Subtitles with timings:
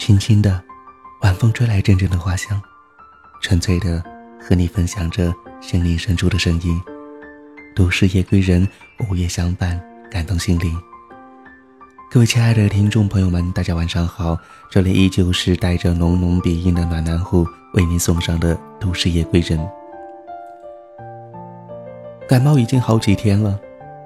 [0.00, 0.58] 轻轻的，
[1.20, 2.58] 晚风吹来阵阵的花香，
[3.42, 4.02] 纯粹的
[4.40, 5.30] 和你分享着
[5.60, 6.80] 心灵深处的声音。
[7.76, 8.66] 都市夜归人，
[9.10, 9.78] 午夜相伴，
[10.10, 10.74] 感动心灵。
[12.10, 14.38] 各位亲爱的听众朋友们，大家晚上好，
[14.70, 19.60] 这里依旧是带着浓浓鼻音的暖男户为您送上的都市夜归人。
[22.26, 23.60] 感冒已经好几天了，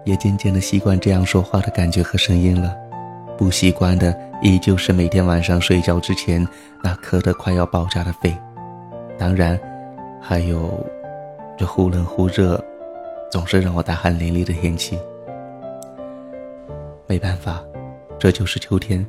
[0.05, 2.75] 也渐渐的习惯这样说话的感觉和声音了。
[3.39, 4.13] 不习惯的
[4.45, 6.47] 依旧是每天晚上睡觉之前
[6.83, 8.37] 那咳得快要爆炸的肺，
[9.17, 9.59] 当然，
[10.21, 10.87] 还有
[11.57, 12.63] 这忽冷忽热，
[13.31, 14.99] 总是让我大汗淋漓的天气。
[17.07, 17.59] 没办法，
[18.19, 19.07] 这就是秋天，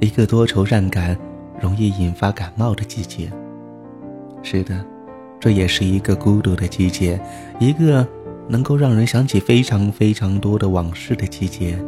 [0.00, 1.14] 一个多愁善感、
[1.60, 3.30] 容易引发感冒的季节。
[4.42, 4.82] 是的，
[5.38, 7.20] 这也是一个孤独的季节，
[7.60, 8.08] 一个
[8.48, 11.78] 能够让人想起非常非常多的往事的季节。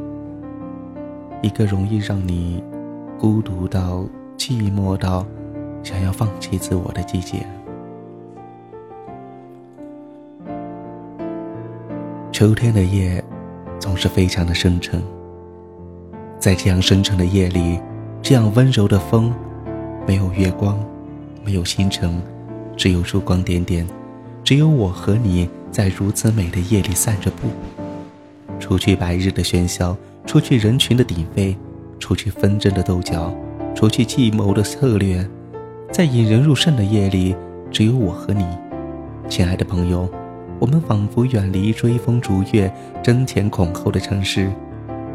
[1.40, 2.62] 一个容易让你
[3.24, 4.04] 孤独到
[4.36, 5.24] 寂寞到
[5.82, 7.46] 想要放弃自我的季节。
[12.30, 13.24] 秋天的夜
[13.80, 15.02] 总是非常的深沉，
[16.38, 17.80] 在这样深沉的夜里，
[18.20, 19.32] 这样温柔的风，
[20.06, 20.78] 没有月光，
[21.42, 22.20] 没有星辰，
[22.76, 23.88] 只有烛光点点，
[24.44, 27.48] 只有我和你在如此美的夜里散着步，
[28.60, 29.96] 除去白日的喧嚣。
[30.26, 31.56] 除去人群的鼎沸，
[32.04, 33.34] 除去纷争的斗角，
[33.74, 35.26] 除去计谋的策略，
[35.90, 37.34] 在引人入胜的夜里，
[37.70, 38.44] 只有我和你，
[39.26, 40.06] 亲爱的朋友。
[40.58, 42.70] 我们仿佛远离追风逐月、
[43.02, 44.50] 争前恐后的城市，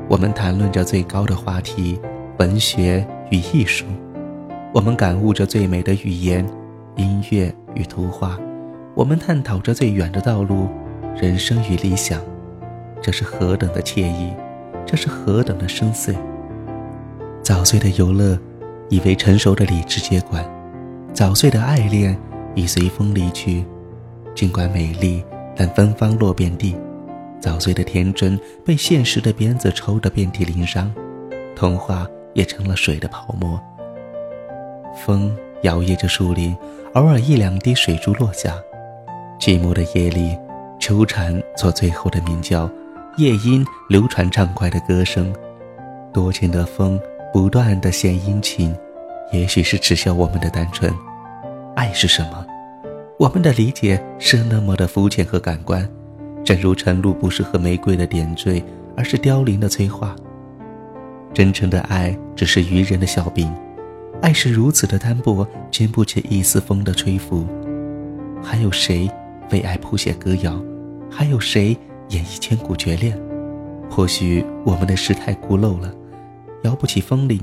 [0.07, 1.99] 我们谈论着最高的话题——
[2.39, 3.85] 文学与艺术；
[4.73, 6.43] 我们感悟着最美的语言——
[6.97, 8.31] 音乐与图画；
[8.95, 10.67] 我们探讨着最远的道路——
[11.21, 12.19] 人生与理想。
[12.99, 14.33] 这是何等的惬意！
[14.87, 16.15] 这是何等的深邃！
[17.49, 18.37] 早岁的游乐，
[18.89, 20.43] 已被成熟的理智接管；
[21.15, 22.15] 早岁的爱恋，
[22.53, 23.65] 已随风离去。
[24.35, 25.25] 尽管美丽，
[25.55, 26.75] 但芬芳落遍地；
[27.41, 30.93] 早岁的天真，被现实的鞭子抽得遍体鳞伤。
[31.55, 33.59] 童话也成了水的泡沫。
[35.03, 36.55] 风摇曳着树林，
[36.93, 38.53] 偶尔一两滴水珠落下。
[39.39, 40.37] 寂寞的夜里，
[40.79, 42.69] 秋蝉做最后的鸣叫。
[43.17, 45.33] 夜莺流传畅快的歌声，
[46.13, 47.01] 多情的风
[47.31, 48.75] 不断的献殷勤，
[49.31, 50.91] 也许是耻笑我们的单纯。
[51.75, 52.45] 爱是什么？
[53.19, 55.87] 我们的理解是那么的肤浅和感官，
[56.43, 58.63] 正如晨露不是和玫瑰的点缀，
[58.97, 60.15] 而是凋零的催化。
[61.31, 63.53] 真诚的爱只是愚人的笑柄，
[64.21, 67.45] 爱是如此的单薄，经不起一丝风的吹拂。
[68.41, 69.09] 还有谁
[69.51, 70.59] 为爱谱写歌谣？
[71.11, 71.77] 还有谁？
[72.09, 73.15] 演绎千古绝恋，
[73.87, 75.93] 或许我们的诗太孤陋了，
[76.63, 77.39] 摇不起风铃。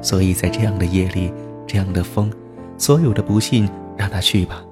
[0.00, 1.32] 所以在这样的夜里，
[1.66, 2.30] 这样的风，
[2.78, 4.64] 所有的不幸让它去吧，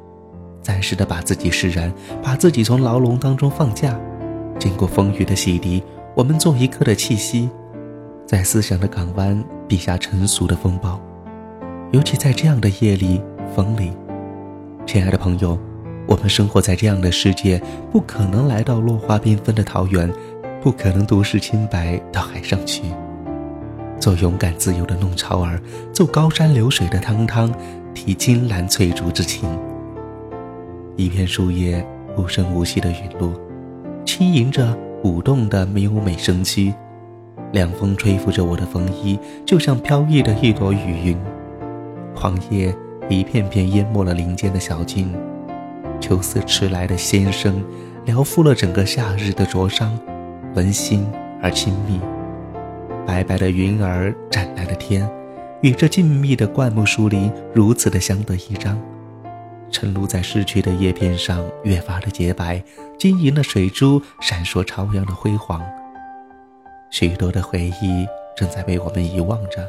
[0.62, 3.98] 暂时的把自己释然，把自己从牢笼当中放假。
[4.58, 5.82] 经过风雨的洗涤，
[6.14, 7.48] 我们做一刻的气息，
[8.26, 11.00] 在思想的港湾避下成熟的风暴。
[11.92, 13.20] 尤其在这样的夜里、
[13.54, 13.92] 风里，
[14.86, 15.58] 亲爱的朋友。
[16.06, 17.60] 我们生活在这样的世界，
[17.92, 20.10] 不可能来到落花缤纷的桃源，
[20.62, 22.84] 不可能独视清白到海上去。
[24.00, 25.60] 做勇敢自由的弄潮儿，
[25.92, 27.52] 奏高山流水的汤汤，
[27.94, 29.48] 提金兰翠竹之情。
[30.96, 31.84] 一片树叶
[32.16, 33.32] 无声无息的陨落，
[34.04, 36.72] 轻盈着舞动的优美生机，
[37.52, 41.18] 凉风吹拂着我的风衣，就像飘逸的一朵雨云。
[42.14, 42.74] 黄叶
[43.08, 45.12] 一片片淹没了林间的小径。
[46.00, 47.62] 秋色迟来的先生，
[48.04, 49.98] 疗敷了整个夏日的灼伤，
[50.54, 51.04] 温馨
[51.42, 52.00] 而亲密。
[53.08, 55.10] 白白的云儿湛蓝的天，
[55.62, 58.78] 与这静谧的灌木树林如此的相得益彰。
[59.70, 62.62] 晨露在逝去的叶片上越发的洁白，
[62.98, 65.64] 晶莹的水珠闪烁朝阳的辉煌。
[66.90, 69.66] 许多的回忆正在被我们遗忘着，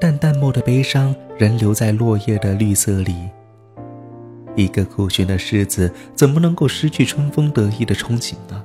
[0.00, 3.28] 但淡漠的悲伤仍留在落叶的绿色里。
[4.54, 8.64] 一个苦寻的世子，怎么能够失去春风得意的憧憬呢？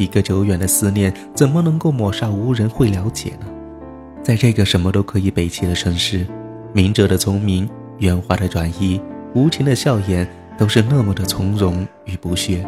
[0.00, 3.46] 一个久远的思念，怎么能够抹杀无人会了解呢？
[4.22, 6.26] 在这个什么都可以背弃的城市，
[6.72, 7.68] 明哲的聪明，
[7.98, 8.98] 圆滑的转移，
[9.34, 10.26] 无情的笑颜，
[10.56, 12.66] 都是那么的从容与不屑。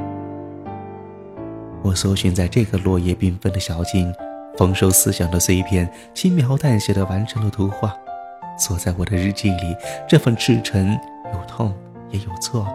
[1.83, 4.13] 我搜寻在这个落叶缤纷的小径，
[4.59, 7.95] 丰收思想的碎片，轻描淡写的完成了图画，
[8.59, 9.75] 锁在我的日记里。
[10.07, 10.93] 这份赤诚
[11.33, 11.73] 有痛。
[12.11, 12.67] 也有错，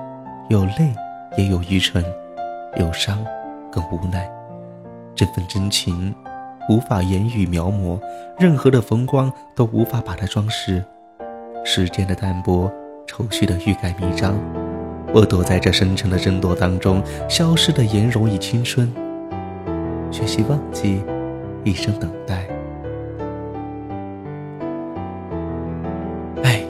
[0.49, 0.91] 有泪，
[1.37, 2.03] 也有愚蠢，
[2.79, 3.23] 有伤，
[3.71, 4.27] 更无奈。
[5.17, 6.13] 这份真情，
[6.69, 7.99] 无法言语描摹，
[8.37, 10.85] 任何的风光都无法把它装饰。
[11.65, 12.71] 时间的淡薄，
[13.07, 14.35] 愁绪的欲盖弥彰。
[15.11, 18.93] 我躲在这深沉的争夺当中，消失的颜容与青春，
[20.11, 21.01] 学习忘记，
[21.63, 22.47] 一生等待。
[26.43, 26.61] 哎，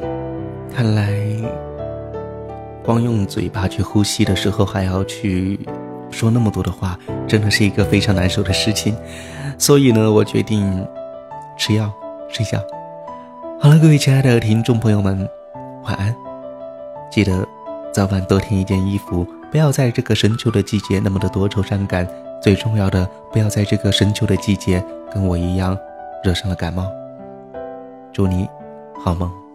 [0.74, 1.12] 看来
[2.82, 5.60] 光用嘴巴去呼吸的时候，还要去
[6.10, 8.96] 说那么多的话，真的是一个非常难受的事情。
[9.58, 10.86] 所以呢，我决定
[11.58, 11.92] 吃药
[12.30, 12.60] 睡觉。
[13.60, 15.28] 好了，各位亲爱的听众朋友们，
[15.84, 16.16] 晚安。
[17.10, 17.48] 记得
[17.94, 22.08] 早晚多添一件衣服，不要在这个深秋的季节那么的多愁善感。
[22.40, 25.76] 最重要的，不要在这个深秋的季节跟我一样
[26.24, 26.86] 惹上了感冒。
[28.14, 28.48] 祝你
[29.04, 29.47] 好梦。